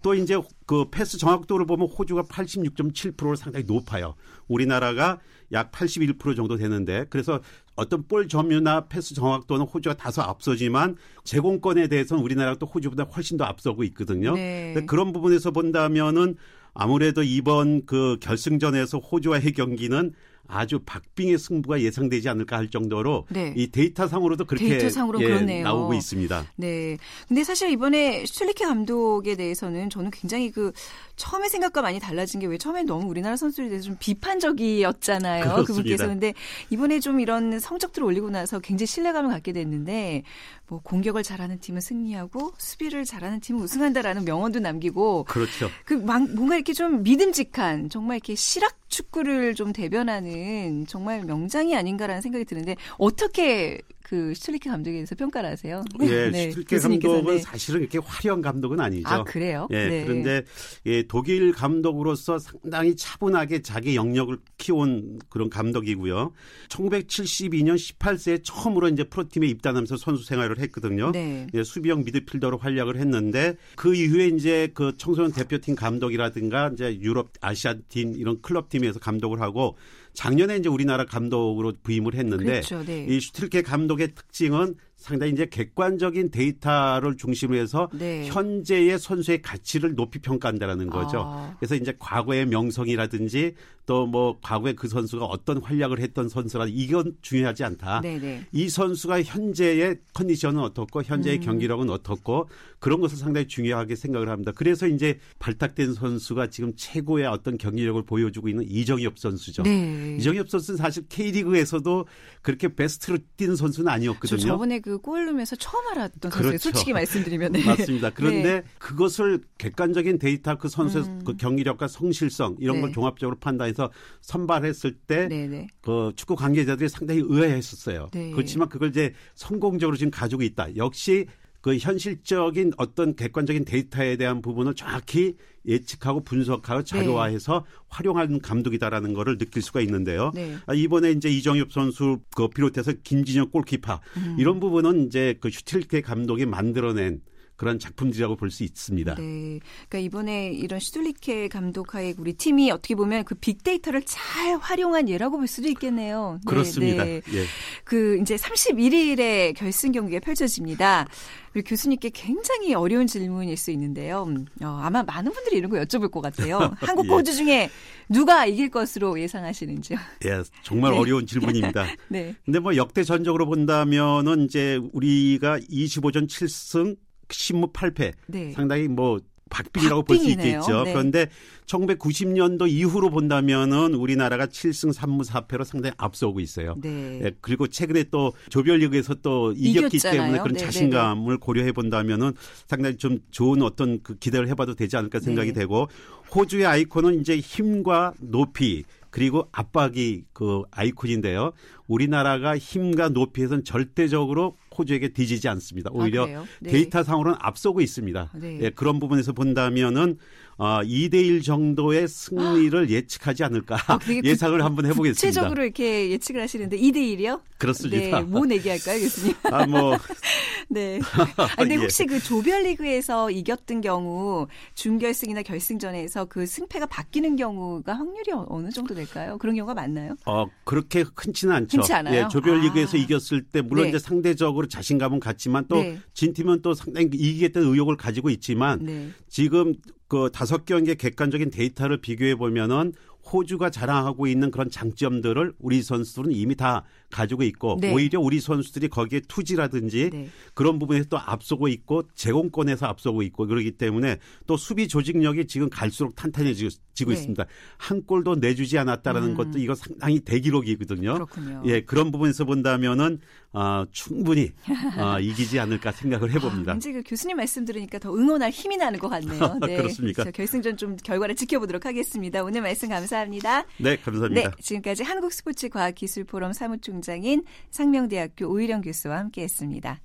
[0.01, 4.15] 또 이제 그 패스 정확도를 보면 호주가 86.7%를 상당히 높아요.
[4.47, 5.19] 우리나라가
[5.51, 7.39] 약 81% 정도 되는데 그래서
[7.75, 13.45] 어떤 볼 점유나 패스 정확도는 호주가 다소 앞서지만 제공권에 대해서는 우리나라가 또 호주보다 훨씬 더
[13.45, 14.33] 앞서고 있거든요.
[14.33, 14.85] 네.
[14.87, 16.35] 그런 부분에서 본다면은
[16.73, 20.13] 아무래도 이번 그 결승전에서 호주와의 경기는
[20.51, 23.53] 아주 박빙의 승부가 예상되지 않을까 할 정도로 네.
[23.57, 26.45] 이 데이터상으로도 그렇게 데이터상으로 예, 나오고 있습니다.
[26.57, 26.97] 네.
[27.27, 30.71] 근데 사실 이번에 슐리케 감독에 대해서는 저는 굉장히 그
[31.15, 35.43] 처음에 생각과 많이 달라진 게 왜 처음에 너무 우리나라 선수들에 대해서 좀 비판적이었잖아요.
[35.43, 35.67] 그렇습니다.
[35.67, 36.33] 그분께서 근데
[36.69, 40.23] 이번에 좀 이런 성적들을 올리고 나서 굉장히 신뢰감을 갖게 됐는데
[40.67, 45.69] 뭐 공격을 잘하는 팀은 승리하고 수비를 잘하는 팀은 우승한다라는 명언도 남기고 그렇죠.
[45.85, 52.45] 그 뭔가 이렇게 좀 믿음직한 정말 이렇게 실학 축구를 좀 대변하는 정말 명장이 아닌가라는 생각이
[52.45, 55.85] 드는데 어떻게 그 슈틸리케 감독에 대해서 평가를 하세요?
[56.01, 57.41] 예, 네, 슈틸리케 감독은 네.
[57.41, 59.07] 사실은 이렇게 화려한 감독은 아니죠.
[59.07, 59.69] 아, 그래요?
[59.71, 60.03] 예, 네.
[60.03, 60.43] 그런데
[60.85, 66.33] 예, 독일 감독으로서 상당히 차분하게 자기 영역을 키운 그런 감독이고요.
[66.67, 71.13] 1972년 18세에 처음으로 이제 프로팀에 입단하면서 선수 생활을 했거든요.
[71.13, 71.47] 네.
[71.53, 77.75] 예, 수비형 미드필더로 활약을 했는데 그 이후에 이제 그 청소년 대표팀 감독이라든가 이제 유럽 아시아
[77.87, 79.77] 팀 이런 클럽 팀 에서 감독을 하고
[80.13, 83.05] 작년에 이제 우리나라 감독으로 부임을 했는데 그렇죠, 네.
[83.07, 88.27] 이 슈틸케 감독의 특징은 상당히 이제 객관적인 데이터를 중심으로 해서 네.
[88.27, 91.23] 현재의 선수의 가치를 높이 평가한다라는 거죠.
[91.25, 91.55] 아.
[91.59, 93.55] 그래서 이제 과거의 명성이라든지
[93.87, 98.01] 또 뭐 과거에 그 선수가 어떤 활약을 했던 선수라 이건 중요하지 않다.
[98.01, 98.19] 네네.
[98.19, 98.45] 네.
[98.51, 101.41] 이 선수가 현재의 컨디션은 어떻고 현재의 음.
[101.41, 104.51] 경기력은 어떻고 그런 것을 상당히 중요하게 생각을 합니다.
[104.53, 109.63] 그래서 이제 발탁된 선수가 지금 최고의 어떤 경기력을 보여주고 있는 이정엽 선수죠.
[109.63, 110.17] 네.
[110.19, 112.05] 이정엽 선수는 사실 K리그에서도
[112.41, 114.39] 그렇게 베스트로 뛴 선수는 아니었거든요.
[114.39, 116.49] 저 저번에 그 골룸에서 처음 알았던 그렇죠.
[116.49, 116.57] 선수예요.
[116.57, 117.51] 솔직히 말씀드리면.
[117.53, 117.63] 네.
[117.63, 118.09] 맞습니다.
[118.11, 118.63] 그런데 네.
[118.79, 121.21] 그것을 객관적인 데이터 그 선수의 음.
[121.25, 122.81] 그 경기력과 성실성 이런 네.
[122.81, 125.67] 걸 종합적으로 판단해서 선발했을 때그 네, 네.
[126.15, 128.09] 축구 관계자들이 상당히 의아했었어요.
[128.13, 128.31] 네.
[128.31, 130.75] 그렇지만 그걸 이제 성공적으로 지금 가지고 있다.
[130.75, 131.27] 역시
[131.61, 137.81] 그 현실적인 어떤 객관적인 데이터에 대한 부분을 정확히 예측하고 분석하고 자료화해서 네.
[137.89, 140.31] 활용하는 감독이다라는 거를 느낄 수가 있는데요.
[140.33, 140.55] 네.
[140.65, 144.35] 아, 이번에 이제 이정엽 선수 그 비롯해서 김진영 골키퍼 음.
[144.39, 147.21] 이런 부분은 이제 그 슈틸케 감독이 만들어낸
[147.61, 149.15] 그런 작품들이라고 볼 수 있습니다.
[149.15, 149.59] 네.
[149.87, 155.47] 그러니까 이번에 이런 슈들리케 감독하에 우리 팀이 어떻게 보면 그 빅데이터를 잘 활용한 예라고 볼
[155.47, 156.39] 수도 있겠네요.
[156.43, 157.05] 네, 그렇습니다.
[157.05, 157.21] 네.
[157.31, 157.45] 예.
[157.83, 161.07] 그 이제 31일에 결승 경기가 펼쳐집니다.
[161.53, 164.27] 우리 교수님께 굉장히 어려운 질문일 수 있는데요.
[164.63, 166.73] 어, 아마 많은 분들이 이런 거 여쭤볼 것 같아요.
[166.81, 167.09] 한국 예.
[167.09, 167.69] 호주 중에
[168.09, 169.99] 누가 이길 것으로 예상하시는지요?
[170.25, 170.97] 예, 정말 네.
[170.97, 171.85] 어려운 질문입니다.
[172.09, 172.35] 네.
[172.43, 176.97] 근데 뭐 역대 전적으로 본다면은 이제 우리가 25전 7승
[177.33, 178.51] 신무 8패 네.
[178.51, 179.19] 상당히 뭐
[179.51, 180.83] 박빙이라고 볼 수 있겠죠.
[180.83, 180.93] 네.
[180.93, 181.27] 그런데
[181.65, 186.75] 1990년도 이후로 본다면은 우리나라가 7승 3무 4패로 상당히 앞서고 있어요.
[186.81, 187.19] 네.
[187.21, 187.31] 네.
[187.41, 190.21] 그리고 최근에 또 조별리그에서 또 이겼기 이겼잖아요.
[190.21, 190.65] 때문에 그런 네, 네, 네.
[190.65, 192.33] 자신감을 고려해 본다면은
[192.67, 195.87] 상당히 좀 좋은 어떤 그 기대를 해봐도 되지 않을까 생각이 되고
[196.33, 201.51] 호주의 아이콘은 이제 힘과 높이 그리고 압박이 그 아이콘인데요.
[201.87, 205.89] 우리나라가 힘과 높이에서는 절대적으로 호주에게 뒤지지 않습니다.
[205.93, 206.71] 오히려 아, 네.
[206.71, 208.31] 데이터상으로는 앞서고 있습니다.
[208.35, 208.59] 네.
[208.61, 210.17] 예, 그런 부분에서 본다면은
[210.57, 215.13] 어, 2대1 정도의 승리를 예측하지 않을까 어, 예상을 한번 해보겠습니다.
[215.13, 217.41] 구체적으로 이렇게 예측을 하시는데 2대1이요?
[217.57, 218.19] 그렇습니다.
[218.19, 219.35] 네, 뭐 내기할까요, 교수님?
[219.43, 219.97] 아, 뭐.
[220.69, 220.99] 네.
[221.37, 221.79] 아, 근데 예.
[221.79, 222.07] 혹시 예.
[222.07, 229.37] 그 조별리그에서 이겼던 경우 준결승이나 결승전에서 그 승패가 바뀌는 경우가 확률이 어느 정도 될까요?
[229.37, 230.15] 그런 경우가 많나요?
[230.25, 231.77] 어, 그렇게 흔치는 않죠.
[231.77, 232.23] 흔치 않아요.
[232.23, 233.01] 예, 조별리그에서 아.
[233.01, 233.89] 이겼을 때 물론 네.
[233.89, 236.33] 이제 상대적으로 자신감은 같지만 또진 네.
[236.33, 239.09] 팀은 또 상당히 이기겠다는 의욕을 가지고 있지만 네.
[239.27, 239.75] 지금
[240.11, 242.91] 그 다섯 경기의 객관적인 데이터를 비교해 보면은
[243.31, 247.93] 호주가 자랑하고 있는 그런 장점들을 우리 선수들은 이미 다 가지고 있고 네.
[247.93, 250.29] 오히려 우리 선수들이 거기에 투지라든지 네.
[250.53, 256.15] 그런 부분에서 또 앞서고 있고 제공권에서 앞서고 있고 그러기 때문에 또 수비 조직력이 지금 갈수록
[256.15, 257.13] 탄탄해지고 네.
[257.13, 257.45] 있습니다.
[257.77, 259.35] 한 골도 내주지 않았다라는 음.
[259.35, 261.13] 것도 이거 상당히 대기록이거든요.
[261.13, 261.63] 그렇군요.
[261.65, 263.19] 예, 그런 부분에서 본다면은
[263.53, 264.51] 어, 충분히
[264.97, 266.71] 어, 이기지 않을까 생각을 해봅니다.
[266.71, 269.59] 아, 왠지 그 교수님 말씀 들으니까 더 응원할 힘이 나는 것 같네요.
[269.65, 269.77] 네.
[269.77, 270.23] 그렇습니까?
[270.31, 272.43] 결승전 좀 결과를 지켜보도록 하겠습니다.
[272.43, 273.65] 오늘 말씀 감사합니다.
[273.77, 274.49] 네, 감사합니다.
[274.49, 280.01] 네, 지금까지 한국스포츠과학기술포럼 사무총 장인 상명대학교 오일영 교수와 함께했습니다.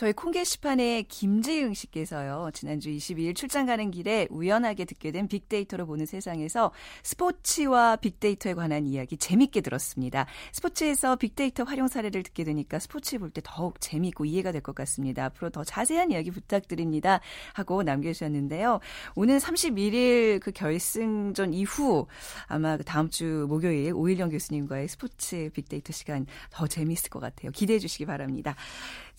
[0.00, 2.48] 저희 콩 게시판에 김재영 씨께서요.
[2.54, 9.18] 지난주 22일 출장 가는 길에 우연하게 듣게 된 빅데이터로 보는 세상에서 스포츠와 빅데이터에 관한 이야기
[9.18, 10.24] 재밌게 들었습니다.
[10.52, 15.26] 스포츠에서 빅데이터 활용 사례를 듣게 되니까 스포츠 볼 때 더욱 재미있고 이해가 될 것 같습니다.
[15.26, 17.20] 앞으로 더 자세한 이야기 부탁드립니다.
[17.52, 18.80] 하고 남겨주셨는데요.
[19.16, 22.06] 오늘 31일 그 결승전 이후
[22.46, 27.50] 아마 그 다음 주 목요일 오일영 교수님과의 스포츠 빅데이터 시간 더 재미있을 것 같아요.
[27.50, 28.56] 기대해 주시기 바랍니다.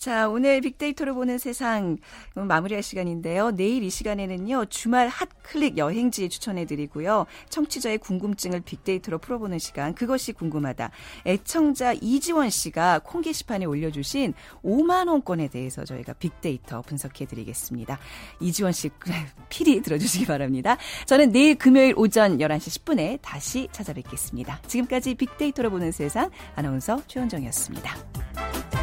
[0.02, 1.96] 자, 오늘 빅데이터로 보는 세상
[2.34, 3.52] 마무리할 시간인데요.
[3.52, 4.64] 내일 이 시간에는요.
[4.64, 7.26] 주말 핫클릭 여행지 추천해 드리고요.
[7.50, 10.90] 청취자의 궁금증을 빅데이터로 풀어보는 시간 그것이 궁금하다.
[11.24, 14.34] 애청자 이지원 씨가 콩 게시판에 올려주신
[14.64, 18.00] 5만 원권에 대해서 저희가 빅데이터 분석해 드리겠습니다.
[18.40, 18.90] 이지원 씨
[19.50, 20.78] 필히 들어주시기 바랍니다.
[21.06, 24.62] 저는 내일 금요일 오전 11시 10분에 다시 찾아뵙겠습니다.
[24.66, 28.81] 지금까지 빅데이터로 보는 세상 아나운서 최원정이었습니다.